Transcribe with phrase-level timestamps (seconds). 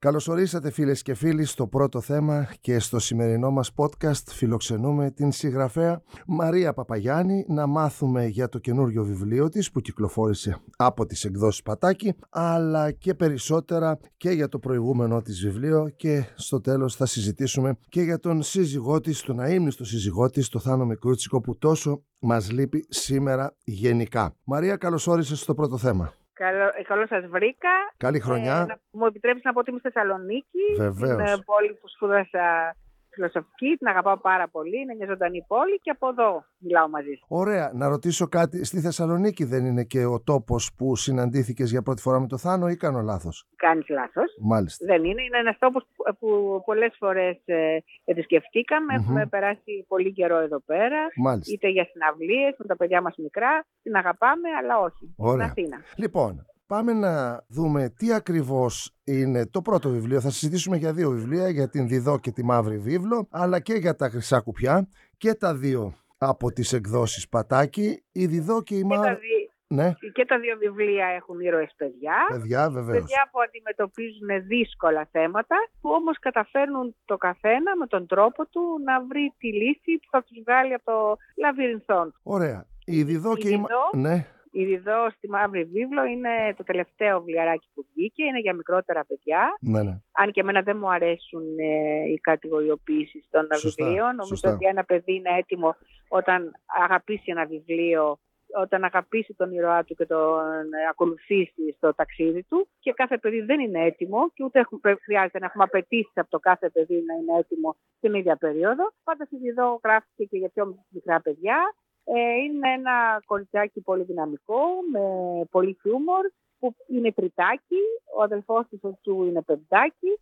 [0.00, 5.32] Καλώς ορίσατε φίλες και φίλοι στο πρώτο θέμα και στο σημερινό μας podcast φιλοξενούμε την
[5.32, 11.62] συγγραφέα Μαρία Παπαγιάννη να μάθουμε για το καινούριο βιβλίο της που κυκλοφόρησε από τις εκδόσεις
[11.62, 17.78] Πατάκη αλλά και περισσότερα και για το προηγούμενο της βιβλίο και στο τέλος θα συζητήσουμε
[17.88, 22.50] και για τον σύζυγό της, τον αείμνηστο σύζυγό της, το Θάνο Μικρούτσικο που τόσο μας
[22.50, 24.36] λείπει σήμερα γενικά.
[24.44, 26.17] Μαρία καλώς όρισες στο πρώτο θέμα.
[26.38, 27.74] Καλό, ε, καλώ σας βρήκα.
[27.96, 28.66] Καλή χρονιά.
[28.70, 30.66] Ε, μου επιτρέψεις να πω ότι είμαι στη Θεσσαλονίκη.
[30.76, 31.20] Βεβαίως.
[31.20, 32.76] Είναι πόλη που σπούδασα
[33.18, 34.76] φιλοσοφική, την αγαπάω πάρα πολύ.
[34.82, 37.24] Είναι μια ζωντανή πόλη και από εδώ μιλάω μαζί σου.
[37.28, 37.66] Ωραία.
[37.74, 38.64] Να ρωτήσω κάτι.
[38.64, 42.68] Στη Θεσσαλονίκη δεν είναι και ο τόπος που συναντήθηκες για πρώτη φορά με το Θάνο
[42.68, 44.36] ή κάνω λάθος; Κάνεις λάθος.
[44.40, 44.86] Μάλιστα.
[44.86, 45.22] Δεν είναι.
[45.22, 45.82] Είναι ένας τόπος
[46.18, 46.28] που
[46.64, 48.86] πολλές φορές ε, επισκεφτήκαμε.
[48.94, 49.02] Mm-hmm.
[49.02, 51.00] Έχουμε περάσει πολύ καιρό εδώ πέρα.
[51.16, 51.52] Μάλιστα.
[51.52, 53.64] Είτε για συναυλίες με τα παιδιά μας μικρά.
[53.82, 55.14] Την αγαπάμε, αλλά όχι.
[55.16, 55.48] Ωραία.
[55.48, 55.78] Στην Αθήνα.
[55.96, 60.20] Λοιπόν, Πάμε να δούμε τι ακριβώς είναι το πρώτο βιβλίο.
[60.20, 63.94] Θα συζητήσουμε για δύο βιβλία, για την Διδό και τη Μαύρη Βίβλο, αλλά και για
[63.94, 69.14] τα Χρυσά Κουπιά και τα δύο από τις εκδόσεις Πατάκη, η Διδό και η Μαύρη...
[69.14, 69.50] Δι...
[69.66, 69.92] Ναι.
[70.12, 72.14] Και τα δύο βιβλία έχουν ήρωες παιδιά.
[72.28, 72.98] Παιδιά, βεβαίως.
[72.98, 79.04] Παιδιά που αντιμετωπίζουν δύσκολα θέματα, που όμως καταφέρνουν το καθένα με τον τρόπο του να
[79.04, 82.14] βρει τη λύση που θα τους βγάλει από το λαβυρινθόν.
[82.22, 82.66] Ωραία.
[82.84, 83.98] Η Διδό και η, η...
[83.98, 84.26] Ναι.
[84.50, 89.56] Η Ριδό στη Μαύρη Βίβλο είναι το τελευταίο βιβλιαράκι που βγήκε, είναι για μικρότερα παιδιά.
[89.60, 90.00] Ναι, ναι.
[90.12, 94.06] Αν και εμένα δεν μου αρέσουν ε, οι κατηγοριοποιήσει των Σωστά, βιβλίων.
[94.06, 94.52] Νομίζω σωστά.
[94.52, 95.76] ότι ένα παιδί είναι έτοιμο
[96.08, 98.18] όταν αγαπήσει ένα βιβλίο,
[98.56, 102.68] όταν αγαπήσει τον ήρωά του και τον ακολουθήσει στο ταξίδι του.
[102.78, 106.38] Και κάθε παιδί δεν είναι έτοιμο και ούτε έχουμε, χρειάζεται να έχουμε απαιτήσεις από το
[106.38, 108.92] κάθε παιδί να είναι έτοιμο στην ίδια περίοδο.
[109.04, 111.74] Πάντα στη Ριδό γράφτηκε και για πιο μικρά παιδιά.
[112.14, 114.60] Ε, είναι ένα κοριτσάκι πολύ δυναμικό,
[114.92, 115.02] με
[115.50, 116.24] πολύ χιούμορ,
[116.58, 117.82] που είναι τριτάκι,
[118.16, 120.12] ο αδελφός της του είναι πεντάκι.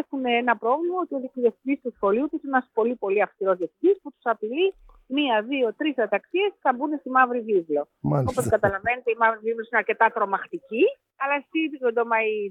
[0.00, 4.00] Έχουν ένα πρόβλημα ότι ο διοικητής του σχολείου τους είναι ένας πολύ πολύ αυστηρός διευθυντής
[4.02, 4.74] που τους απειλεί
[5.06, 7.88] μία, δύο, τρεις αταξίες θα μπουν στη μαύρη βίβλο.
[8.30, 10.84] Όπως καταλαβαίνετε η μαύρη βίβλος είναι αρκετά τρομακτική,
[11.16, 11.58] αλλά στη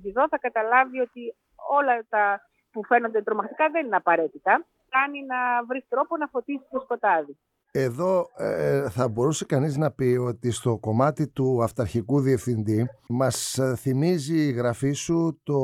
[0.01, 1.35] Διδό θα καταλάβει ότι
[1.77, 4.65] όλα τα που φαίνονται τρομακτικά δεν είναι απαραίτητα.
[4.89, 7.37] Κάνει να βρεις τρόπο να φωτίσεις το σκοτάδι.
[7.79, 14.47] Εδώ ε, θα μπορούσε κανείς να πει ότι στο κομμάτι του αυταρχικού διευθυντή μας θυμίζει
[14.47, 15.59] η γραφή σου το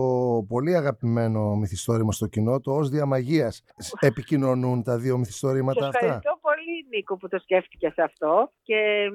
[0.47, 3.63] πολύ αγαπημένο μυθιστόρημα στο κοινό, το ως διαμαγείας.
[3.99, 9.09] Επικοινωνούν τα δύο μυθιστόρηματα αυτά; Ευχαριστώ πολύ Νίκο που το σκέφτηκες αυτό και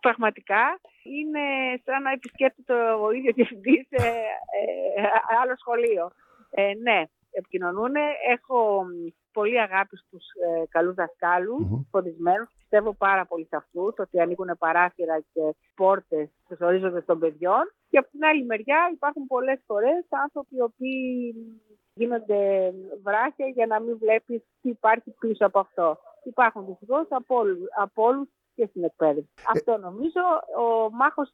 [0.00, 1.44] πραγματικά είναι
[1.84, 2.74] σαν να επισκέπτεται
[3.04, 5.02] ο ίδιος διευθυντής σε ε,
[5.42, 6.10] άλλο σχολείο.
[6.50, 7.94] Ε, ναι, επικοινωνούν.
[8.34, 8.84] Έχω
[9.32, 11.86] πολύ αγάπη στους ε, καλούς δασκάλους, mm-hmm.
[11.90, 12.48] φωτισμένους.
[12.58, 17.72] Πιστεύω πάρα πολύ σε αυτούς, ότι ανοίγουν παράθυρα και πόρτες στους ορίζοντες των παιδιών.
[17.90, 21.34] Και από την άλλη μεριά υπάρχουν πολλές φορές άνθρωποι οι οποίοι
[21.94, 22.72] γίνονται
[23.02, 25.98] βράχια για να μην βλέπεις τι υπάρχει πίσω από αυτό.
[26.24, 27.42] Υπάρχουν δυστυχώς από,
[27.76, 29.30] από όλους και στην εκπαίδευση.
[29.38, 29.42] Ε...
[29.54, 30.22] Αυτό νομίζω
[30.64, 31.28] ο μάχος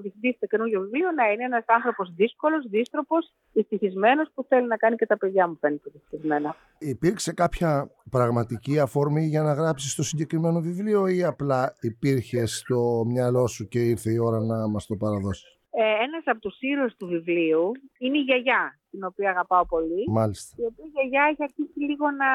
[0.00, 3.16] διευθυντής του καινούργιου βιβλίου να είναι ένας άνθρωπος δύσκολος, δίστροπο,
[3.52, 6.56] δυστυχισμένο που θέλει να κάνει και τα παιδιά μου φαίνεται δυστυχισμένα.
[6.78, 13.46] Υπήρξε κάποια πραγματική αφορμή για να γράψεις το συγκεκριμένο βιβλίο ή απλά υπήρχε στο μυαλό
[13.46, 17.06] σου και ήρθε η ώρα να μας το παραδώσεις; Ε, ένας από τους ήρωες του
[17.06, 20.02] βιβλίου είναι η γιαγιά, την οποία αγαπάω πολύ.
[20.10, 20.56] Μάλιστα.
[20.62, 22.30] Η οποία η γιαγιά έχει αρχίσει λίγο να,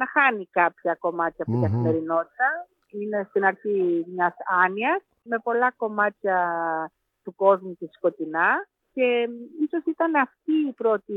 [0.00, 1.66] να χάνει κάποια κομμάτια από την mm-hmm.
[1.66, 2.48] καθημερινότητα
[3.00, 4.34] είναι στην αρχή μιας
[4.64, 6.38] άνοιας με πολλά κομμάτια
[7.22, 9.28] του κόσμου της σκοτεινά και
[9.64, 11.14] ίσως ήταν αυτή η πρώτη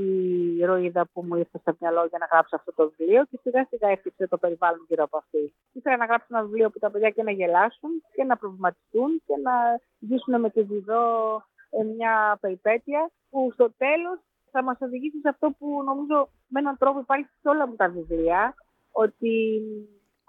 [0.59, 3.88] ηρωίδα που μου ήρθε στο μυαλό για να γράψω αυτό το βιβλίο και σιγά σιγά
[3.90, 5.53] έφτιαξε το περιβάλλον γύρω από αυτή.
[5.73, 9.35] Ήθελα να γράψω ένα βιβλίο που τα παιδιά και να γελάσουν και να προβληματιστούν και
[9.44, 9.53] να
[10.00, 11.06] ζήσουν με τη βιδό
[11.96, 14.19] μια περιπέτεια που στο τέλος
[14.51, 17.90] θα μας οδηγήσει σε αυτό που νομίζω με έναν τρόπο υπάρχει σε όλα μου τα
[17.90, 18.56] βιβλία
[18.91, 19.31] ότι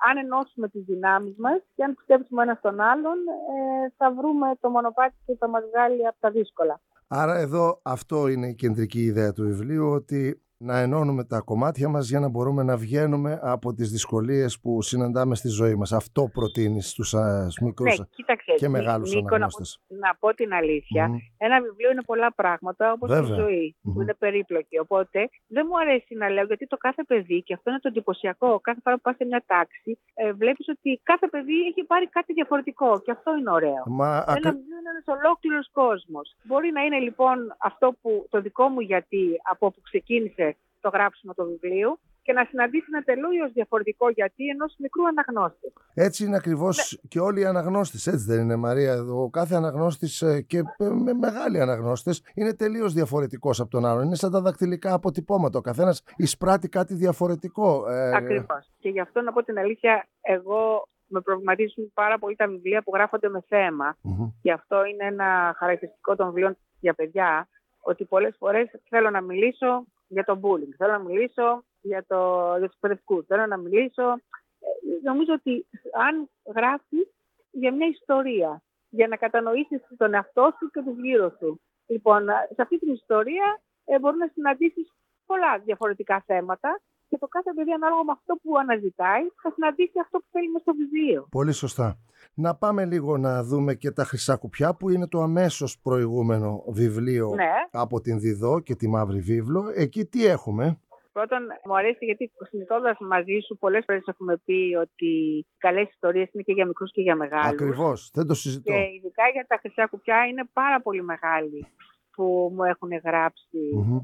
[0.08, 3.18] αν ενώσουμε τις δυνάμεις μας και αν πιστέψουμε ένα στον άλλον,
[3.54, 6.80] ε, θα βρούμε το μονοπάτι που θα μας βγάλει από τα δύσκολα.
[7.08, 12.08] Άρα εδώ αυτό είναι η κεντρική ιδέα του βιβλίου, ότι να ενώνουμε τα κομμάτια μας
[12.08, 15.92] για να μπορούμε να βγαίνουμε από τις δυσκολίες που συναντάμε στη ζωή μας.
[15.92, 17.14] Αυτό προτείνεις στους
[17.62, 19.80] μικρούς ναι, κοίταξε, και μεγάλους Νίκο, αναγνώστες.
[19.86, 21.16] Να, να πω την αλήθεια, mm.
[21.38, 23.36] ένα βιβλίο είναι πολλά πράγματα όπως Βέβαια.
[23.36, 23.92] η ζωή mm-hmm.
[23.94, 24.78] που είναι περίπλοκη.
[24.78, 28.60] Οπότε δεν μου αρέσει να λέω γιατί το κάθε παιδί, και αυτό είναι το εντυπωσιακό,
[28.60, 32.32] κάθε φορά που πας σε μια τάξη, ε, βλέπεις ότι κάθε παιδί έχει πάρει κάτι
[32.32, 33.82] διαφορετικό και αυτό είναι ωραίο.
[33.86, 34.50] Μα, ένα ακα...
[34.52, 36.36] βιβλίο είναι ένας ολόκληρος κόσμος.
[36.42, 39.22] Μπορεί να είναι λοιπόν αυτό που το δικό μου γιατί
[39.52, 40.49] από όπου ξεκίνησε
[40.80, 45.72] το γράψιμο του βιβλίου, και να συναντήσει ένα τελείως διαφορετικό γιατί ενός μικρού αναγνώστη.
[45.94, 47.08] Έτσι είναι ακριβώς ναι.
[47.08, 48.06] και όλοι οι αναγνώστες.
[48.06, 49.02] Έτσι δεν είναι, Μαρία.
[49.02, 54.04] Ο κάθε αναγνώστης ε, και με μεγάλοι αναγνώστες είναι τελείως διαφορετικός από τον άλλον.
[54.04, 55.58] Είναι σαν τα δακτυλικά αποτυπώματα.
[55.58, 57.90] Ο καθένας εισπράττει κάτι διαφορετικό.
[57.90, 58.70] Ε, Ακριβώς.
[58.78, 62.90] Και γι' αυτό να πω την αλήθεια, εγώ με προβληματίζουν πάρα πολύ τα βιβλία που
[62.94, 63.94] γράφονται με θέμα.
[63.94, 64.32] Mm-hmm.
[64.42, 67.48] Γι' αυτό είναι ένα χαρακτηριστικό των βιβλίων για παιδιά,
[67.80, 72.68] ότι πολλές φορές θέλω να μιλήσω για το bullying, θέλω να μιλήσω για, το, για
[72.68, 74.08] τους παιδευκούς, θέλω να μιλήσω.
[74.12, 74.68] Ε,
[75.02, 75.66] νομίζω ότι
[76.08, 77.08] αν γράφεις
[77.50, 81.60] για μια ιστορία, για να κατανοήσεις τον εαυτό σου και τους γύρω σου.
[81.86, 82.24] Λοιπόν,
[82.54, 84.92] σε αυτή την ιστορία ε, μπορεί να συναντήσεις
[85.26, 86.80] πολλά διαφορετικά θέματα
[87.10, 90.72] και το κάθε παιδί ανάλογα με αυτό που αναζητάει θα συναντήσει αυτό που θέλει στο
[90.80, 91.26] βιβλίο.
[91.30, 91.88] Πολύ σωστά.
[92.34, 97.28] Να πάμε λίγο να δούμε και τα Χρυσά Κουπιά που είναι το αμέσως προηγούμενο βιβλίο
[97.34, 97.52] ναι.
[97.70, 99.72] από την Διδό και τη Μαύρη Βίβλο.
[99.74, 100.80] Εκεί τι έχουμε;
[101.12, 106.28] Πρώτον, μου αρέσει γιατί συζητώντα μαζί σου, πολλές φορές έχουμε πει ότι οι καλές ιστορίες
[106.32, 107.50] είναι και για μικρούς και για μεγάλους.
[107.50, 108.72] Ακριβώς, δεν το συζητώ.
[108.72, 111.66] Και ειδικά για τα χρυσά κουπιά είναι πάρα πολύ μεγάλη
[112.14, 112.90] που μου έχουν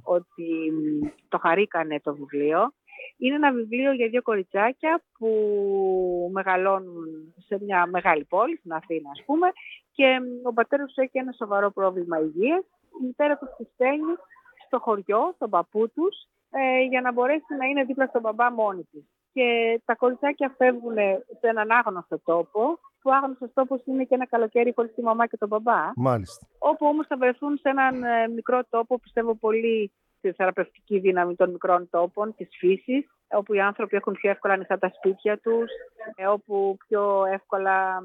[0.03, 0.49] ότι
[1.29, 2.73] το χαρήκανε το βιβλίο.
[3.19, 5.29] Είναι ένα βιβλίο για δύο κοριτσάκια που
[6.33, 9.49] μεγαλώνουν σε μια μεγάλη πόλη, στην Αθήνα ας πούμε,
[9.93, 12.65] και ο πατέρας τους έχει ένα σοβαρό πρόβλημα υγείας.
[13.01, 14.15] Η μητέρα τους τη στέλνει
[14.67, 16.17] στο χωριό, στον παππού τους,
[16.51, 19.05] ε, για να μπορέσει να είναι δίπλα στον μπαμπά μόνη της.
[19.33, 20.97] Και τα κοριτσάκια φεύγουν
[21.41, 25.37] σε έναν άγνωστο τόπο, που άγνωστος τόπος είναι και ένα καλοκαίρι χωρίς τη μαμά και
[25.37, 25.91] τον μπαμπά.
[25.97, 26.47] Μάλιστα.
[26.59, 29.93] Όπου όμως θα βρεθούν σε έναν ε, μικρό τόπο, πιστεύω πολύ
[30.27, 34.79] στη θεραπευτική δύναμη των μικρών τόπων, της φύσης, όπου οι άνθρωποι έχουν πιο εύκολα ανοιχτά
[34.79, 35.71] τα σπίτια τους,
[36.15, 38.03] ε, όπου πιο εύκολα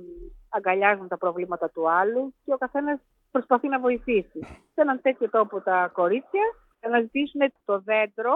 [0.50, 3.00] αγκαλιάζουν τα προβλήματα του άλλου και ο καθένας
[3.32, 4.40] προσπαθεί να βοηθήσει.
[4.74, 6.44] Σε έναν τέτοιο τόπο τα κορίτσια
[6.82, 8.34] αναζητήσουν το δέντρο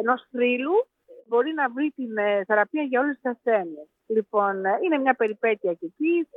[0.00, 0.86] ενός θρύλου
[1.26, 3.88] μπορεί να βρει την ε, θεραπεία για όλες τις ασθένειες.
[4.06, 6.28] Λοιπόν, ε, είναι μια περιπέτεια και εκεί.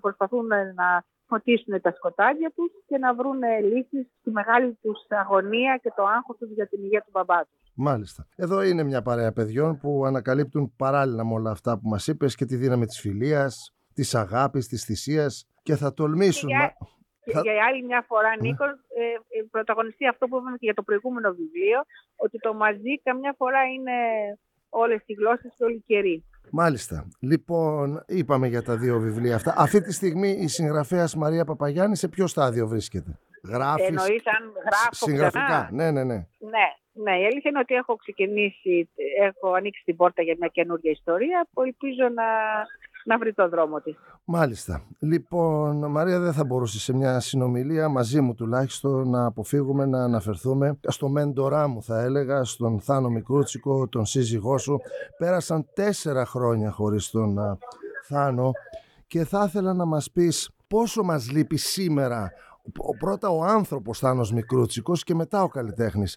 [0.00, 3.40] Προσπαθούν να φωτίσουν τα σκοτάδια τους και να βρουν
[3.72, 7.60] λύσεις στη μεγάλη τους αγωνία και το άγχος τους για την υγεία του μπαμπά τους.
[7.74, 8.26] Μάλιστα.
[8.36, 12.44] Εδώ είναι μια παρέα παιδιών που ανακαλύπτουν παράλληλα με όλα αυτά που μας είπες και
[12.44, 15.32] τη δύναμη της φιλίας, της αγάπης, της θυσίας
[15.62, 16.48] και θα τολμήσουν...
[16.48, 16.76] Για,
[17.32, 17.40] θα...
[17.40, 18.48] για άλλη μια φορά, ναι.
[18.48, 21.80] Νίκος, ε, ε, πρωταγωνιστεί αυτό που είπαμε και για το προηγούμενο βιβλίο,
[22.16, 23.96] ότι το μαζί καμιά φορά είναι
[24.68, 26.24] όλες οι γλώσσες και όλοι οι καιροί.
[26.52, 27.08] Μάλιστα.
[27.20, 29.54] Λοιπόν, είπαμε για τα δύο βιβλία αυτά.
[29.56, 33.86] Αυτή τη στιγμή η συγγραφέας Μαρία Παπαγιάννη σε ποιο στάδιο βρίσκεται; Γράφεις.
[33.86, 35.44] Εννοείς αν γράφω Συγγραφικά.
[35.44, 36.14] Ξανά; Ναι, ναι, ναι.
[36.38, 37.20] Ναι, ναι.
[37.20, 41.62] Η αλήθεια είναι ότι έχω ξεκινήσει, έχω ανοίξει την πόρτα για μια καινούργια ιστορία που
[41.62, 42.24] ελπίζω να
[43.04, 43.96] να βρει το δρόμο της.
[44.24, 44.82] Μάλιστα.
[44.98, 50.78] Λοιπόν, Μαρία, δεν θα μπορούσε σε μια συνομιλία μαζί μου τουλάχιστον να αποφύγουμε να αναφερθούμε
[50.88, 54.80] στο μέντορά μου θα έλεγα, στον Θάνο Μικρούτσικο, τον σύζυγό σου.
[55.18, 57.58] Πέρασαν τέσσερα χρόνια χωρίς τον
[58.04, 58.50] Θάνο
[59.06, 62.32] και θα ήθελα να μας πεις πόσο μας λείπει σήμερα
[62.98, 66.16] πρώτα ο άνθρωπος Θάνος Μικρούτσικος και μετά ο καλλιτέχνης.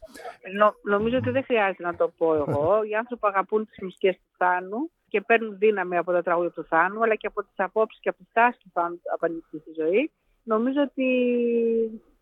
[0.57, 2.83] Νο, νομίζω ότι δεν χρειάζεται να το πω εγώ.
[2.83, 7.03] Οι άνθρωποι αγαπούν τις μουσικές του Θάνου και παίρνουν δύναμη από τα τραγούδια του Θάνου,
[7.03, 10.11] αλλά και από τις απόψεις και από τις τάσεις του Θάνου απέναντι στη ζωή.
[10.43, 11.07] Νομίζω ότι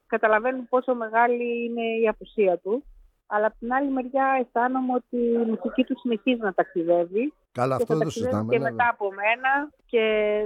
[0.07, 2.83] καταλαβαίνουν πόσο μεγάλη είναι η απουσία του.
[3.27, 7.33] Αλλά από την άλλη μεριά αισθάνομαι ότι η μουσική του συνεχίζει να ταξιδεύει.
[7.51, 8.53] Καλά, αυτό δεν το συζητάμε.
[8.53, 10.03] Και μετά από μένα και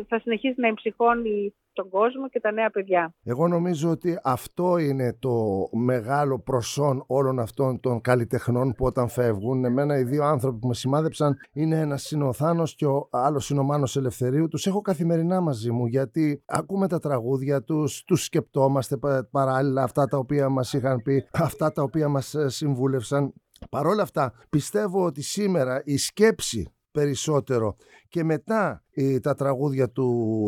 [0.08, 3.14] θα συνεχίσει να εμψυχώνει τον κόσμο και τα νέα παιδιά.
[3.24, 9.66] Εγώ νομίζω ότι αυτό είναι το μεγάλο προσόν όλων αυτών των καλλιτεχνών που όταν φεύγουν,
[9.66, 13.50] εμένα οι δύο άνθρωποι που με σημάδεψαν είναι ένας είναι ο Θάνος και ο άλλος
[13.50, 14.48] είναι ο Μάνος Ελευθερίου.
[14.48, 18.98] Τους έχω καθημερινά μαζί μου γιατί ακούμε τα τραγούδια τους, τους σκεπτόμαστε
[19.32, 23.34] παράλληλα αυτά τα οποία μας είχαν πει, αυτά τα οποία μας ε, συμβούλευσαν.
[23.70, 27.76] Παρ' όλα αυτά πιστεύω ότι σήμερα η σκέψη περισσότερο.
[28.10, 30.08] Και μετά ε, τα τραγούδια του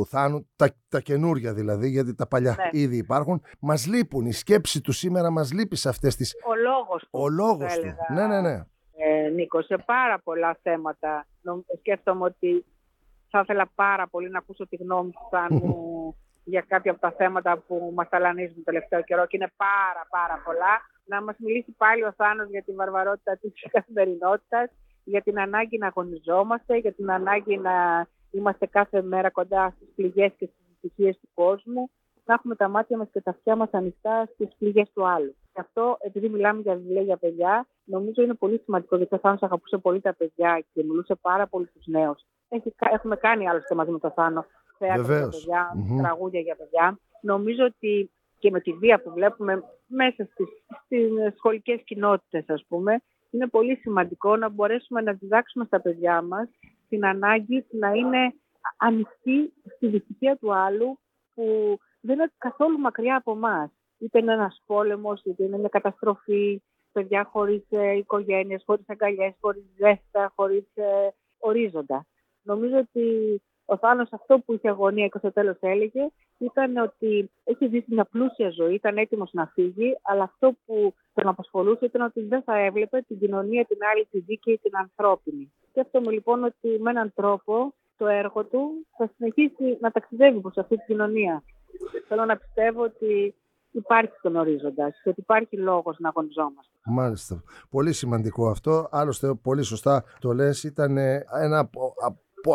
[0.09, 2.79] Θάνου, τα, τα καινούρια δηλαδή, γιατί τα παλιά ναι.
[2.79, 4.25] ήδη υπάρχουν, μας λείπουν.
[4.25, 6.35] Η σκέψη του σήμερα μας λείπει σε αυτές τις...
[6.45, 7.09] Ο λόγος του.
[7.11, 7.95] Ο λόγος του.
[8.13, 8.61] Ναι, ναι, ναι.
[8.99, 11.27] Ε, Νίκο, σε πάρα πολλά θέματα
[11.77, 12.65] σκέφτομαι ότι
[13.29, 16.15] θα ήθελα πάρα πολύ να ακούσω τη γνώμη του Θάνου
[16.51, 20.41] για κάποια από τα θέματα που μας ταλανίζουν το τελευταίο καιρό και είναι πάρα πάρα
[20.45, 20.73] πολλά.
[21.05, 24.69] Να μας μιλήσει πάλι ο Θάνος για τη βαρβαρότητα της καθημερινότητας
[25.07, 30.31] για την ανάγκη να αγωνιζόμαστε, για την ανάγκη να είμαστε κάθε μέρα κοντά στις πληγές
[30.37, 31.89] και στις δυστυχίες του κόσμου,
[32.25, 35.35] να έχουμε τα μάτια μας και τα αυτιά μας ανοιχτά στις πληγές του άλλου.
[35.53, 39.41] Και αυτό, επειδή μιλάμε για βιβλία για παιδιά, νομίζω είναι πολύ σημαντικό, γιατί ο Θάνος
[39.41, 42.25] αγαπούσε πολύ τα παιδιά και μιλούσε πάρα πολύ στους νέους.
[42.93, 44.45] Έχουμε κάνει άλλωστε μαζί με τον Θάνο
[44.77, 46.01] θέατρο για παιδιά, mm-hmm.
[46.01, 46.99] τραγούδια για παιδιά.
[47.21, 50.47] Νομίζω ότι και με τη βία που βλέπουμε μέσα στις,
[50.85, 56.49] στις σχολικές κοινότητες, ας πούμε, είναι πολύ σημαντικό να μπορέσουμε να διδάξουμε στα παιδιά μας
[56.89, 58.33] την ανάγκη να είναι
[58.77, 60.99] ανοιχτή στη δυστυχία του άλλου
[61.33, 63.71] που δεν είναι καθόλου μακριά από εμάς.
[63.97, 69.63] Είτε είναι ένας πόλεμος, είτε είναι μια καταστροφή, παιδιά χωρίς ε, οικογένειες, χωρίς αγκαλιές, χωρίς
[69.77, 72.05] ζέστα, χωρίς ε, ορίζοντα.
[72.41, 76.07] Νομίζω ότι ο Θάνος αυτό που είχε αγωνία και στο τέλος έλεγε
[76.37, 81.27] ήταν ότι έχει ζήσει μια πλούσια ζωή, ήταν έτοιμος να φύγει, αλλά αυτό που τον
[81.27, 85.51] απασχολούσε ήταν ότι δεν θα έβλεπε την κοινωνία την άλλη, τη δίκαιη, την ανθρώπινη.
[85.69, 90.75] Σκέφτομαι λοιπόν ότι με έναν τρόπο το έργο του θα συνεχίσει να ταξιδεύει προς αυτή
[90.75, 91.43] την κοινωνία.
[92.07, 93.35] Θέλω να πιστεύω ότι
[93.71, 96.71] υπάρχει στον ορίζοντα και ότι υπάρχει λόγος να αγωνιζόμαστε.
[96.85, 97.43] Μάλιστα.
[97.69, 98.87] Πολύ σημαντικό αυτό.
[98.91, 100.97] Άλλωστε, πολύ σωστά το λες, ήταν
[101.43, 101.93] ένα από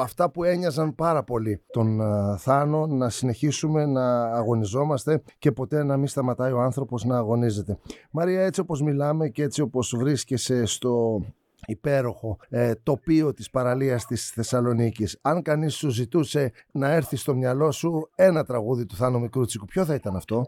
[0.00, 5.96] αυτά που ένοιαζαν πάρα πολύ τον uh, Θάνο να συνεχίσουμε να αγωνιζόμαστε και ποτέ να
[5.96, 7.78] μην σταματάει ο άνθρωπος να αγωνίζεται.
[8.10, 11.22] Μαρία, έτσι όπως μιλάμε και έτσι όπως βρίσκεσαι στο
[11.66, 15.18] υπέροχο ε, τοπίο της παραλίας της Θεσσαλονίκης.
[15.22, 19.84] Αν κανείς σου ζητούσε να έρθει στο μυαλό σου ένα τραγούδι του Θάνο Μικρούτσικου, ποιο
[19.84, 20.46] θα ήταν αυτό;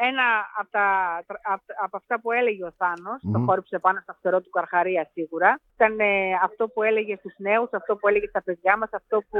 [0.00, 0.26] Ένα
[0.58, 0.86] από, τα,
[1.84, 3.30] από αυτά που έλεγε ο Θάνος, mm.
[3.32, 7.68] το χόρυψε πάνω στο φτερό του Καρχαρία σίγουρα, ήταν ε, αυτό που έλεγε στους νέους,
[7.72, 9.38] αυτό που έλεγε στα παιδιά μας, αυτό που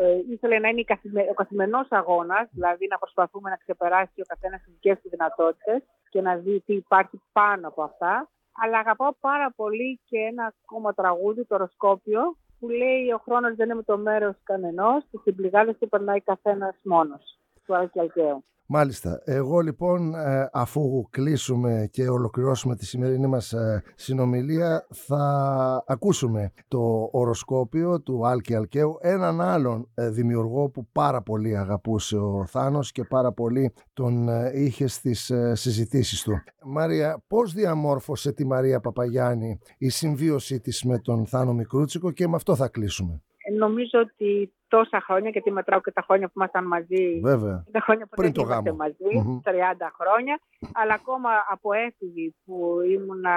[0.00, 0.84] ε, ήθελε να είναι
[1.30, 6.20] ο καθημερινός αγώνας, δηλαδή να προσπαθούμε να ξεπεράσει ο καθένας τις δικές του δυνατότητες και
[6.20, 11.44] να δει τι υπάρχει πάνω από αυτά αλλά αγαπάω πάρα πολύ και ένα ακόμα τραγούδι,
[11.44, 15.74] το οροσκόπιο, που λέει «Ο χρόνος δεν είναι με το μέρος κανενός και στην πληγάδα
[15.74, 18.44] του περνάει καθένας μόνος» του Αλκιαλκαίου.
[18.74, 19.22] Μάλιστα.
[19.24, 27.08] Εγώ λοιπόν ε, αφού κλείσουμε και ολοκληρώσουμε τη σημερινή μας ε, συνομιλία θα ακούσουμε το
[27.12, 33.04] οροσκόπιο του Άλκη Αλκαίου έναν άλλον ε, δημιουργό που πάρα πολύ αγαπούσε ο Θάνος και
[33.04, 36.32] πάρα πολύ τον είχε στις συζητήσεις του.
[36.64, 42.36] Μαρία, πώς διαμόρφωσε τη Μαρία Παπαγιάννη η συμβίωσή της με τον Θάνο Μικρούτσικο και με
[42.36, 43.22] αυτό θα κλείσουμε.
[43.58, 47.20] Νομίζω ότι τόσα χρόνια, γιατί μετράω και τα χρόνια που ήμασταν μαζί.
[47.22, 47.64] Βέβαια.
[47.72, 48.74] Τα χρόνια που Πριν το γάμο.
[48.74, 50.40] μαζί, 30 χρόνια.
[50.72, 53.36] Αλλά ακόμα από έφηβη που ήμουνα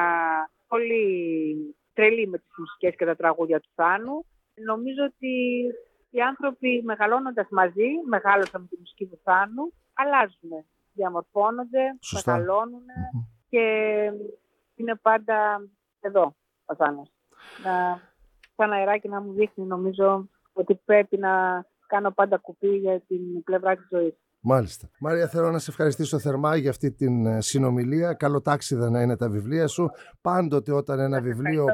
[0.68, 4.26] πολύ τρελή με τις μουσικές και τα τραγούδια του Θάνου.
[4.66, 5.34] Νομίζω ότι
[6.10, 11.82] οι άνθρωποι μεγαλώνοντας μαζί, μεγάλωσαν με τη μουσική του Θάνου, αλλάζουν, διαμορφώνονται,
[12.14, 12.84] μεγαλώνουν
[13.50, 13.62] και
[14.76, 15.68] είναι πάντα
[16.00, 16.36] εδώ
[16.66, 17.10] ο Θάνος.
[17.64, 18.02] Να,
[18.56, 23.76] σαν αεράκι να μου δείχνει νομίζω ότι πρέπει να κάνω πάντα κουπί για την πλευρά
[23.76, 24.14] της ζωής.
[24.48, 24.90] Μάλιστα.
[25.00, 28.14] Μάρια, θέλω να σε ευχαριστήσω θερμά για αυτή την ε, συνομιλία.
[28.14, 29.90] Καλό τάξιδα να είναι τα βιβλία σου.
[30.22, 31.66] Πάντοτε όταν ένα βιβλίο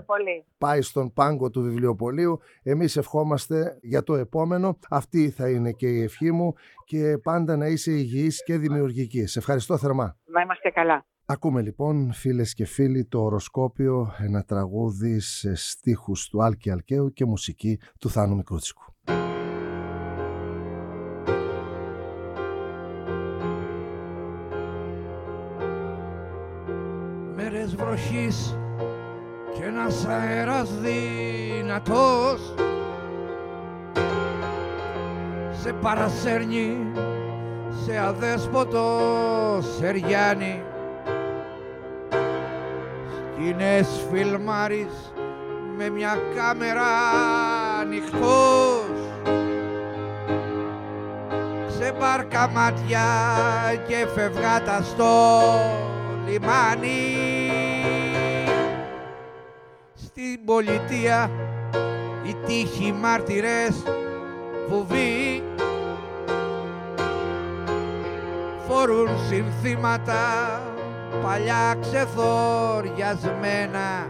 [0.58, 4.78] πάει στον πάγκο του βιβλιοπολίου, εμείς ευχόμαστε για το επόμενο.
[4.90, 6.54] Αυτή θα είναι και η ευχή μου
[6.86, 9.26] και πάντα να είσαι υγιής και δημιουργική.
[9.26, 10.18] Σε ευχαριστώ θερμά.
[10.26, 11.06] Να είμαστε καλά.
[11.32, 17.26] Ακούμε λοιπόν φίλες και φίλοι το οροσκόπιο, ένα τραγούδι σε στίχους του Άλκη Αλκαίου και
[17.26, 18.84] μουσική του Θάνου Μικρούτσικου.
[27.36, 28.58] Μέρες βροχής
[29.54, 32.54] και ένας αέρας δυνατός
[35.52, 36.78] σε παρασέρνει
[37.86, 39.00] σε αδέσποτο
[39.78, 40.70] σεριάνι
[43.48, 45.14] είναι φιλμάρης
[45.78, 46.88] με μια κάμερα
[47.80, 48.82] ανοιχτός.
[51.78, 53.06] Σε μπάρκα μάτια
[53.88, 55.40] και φευγάτα στο
[56.28, 57.16] λιμάνι.
[59.96, 61.32] Στην πολιτεία
[62.24, 63.84] οι τύχοι μάρτυρες
[64.70, 65.44] βουβοί
[68.68, 70.62] φορούν συνθήματα
[71.24, 74.10] παλιά ξεθοριασμένα.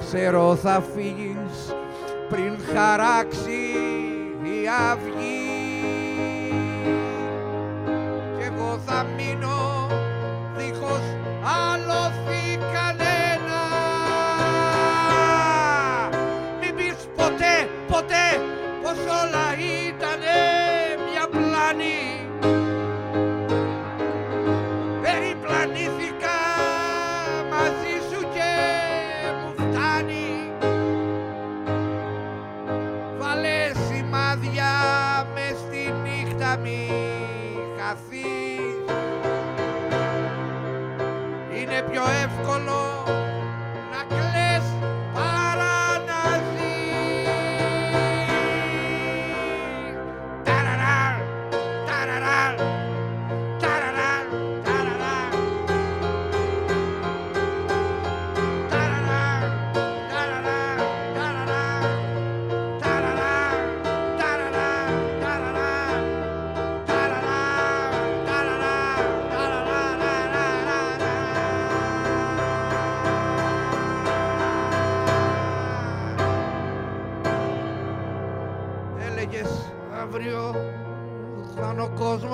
[0.00, 1.74] Ξέρω θα φύγεις
[2.28, 3.60] πριν χαράξει
[4.42, 5.44] η αυγή.
[8.38, 9.86] Και εγώ θα μείνω
[10.56, 11.04] δίχως
[11.42, 12.12] άλλο
[12.72, 13.60] κανένα
[16.60, 17.54] μην πεις ποτέ,
[17.88, 18.26] ποτέ
[18.82, 19.46] πως όλα
[19.86, 20.55] ήτανε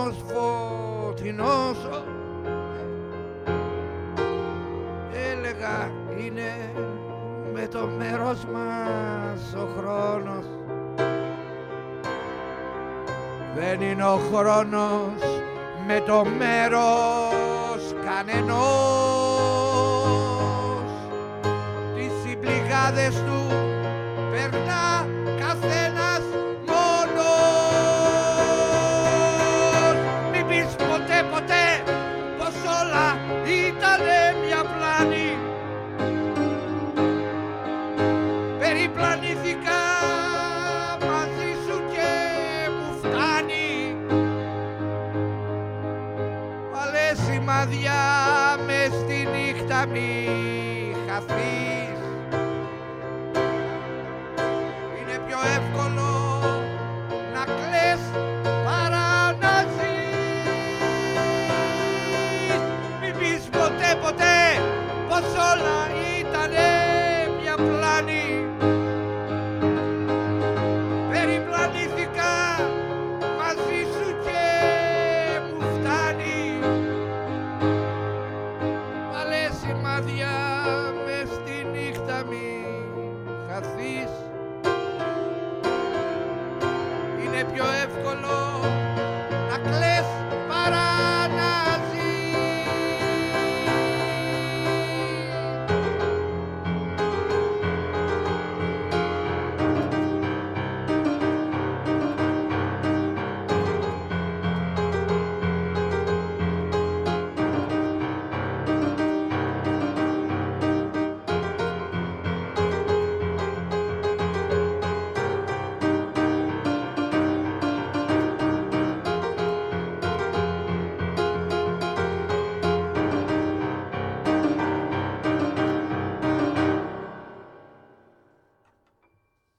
[0.02, 1.76] κόσμος φωτεινός.
[5.30, 6.72] Έλεγα είναι
[7.52, 10.44] με το μέρος μας ο χρόνος
[13.54, 15.22] δεν είναι ο χρόνος
[15.86, 18.52] με το μέρος κανενός.
[21.94, 23.31] Τις συμπληγάδες του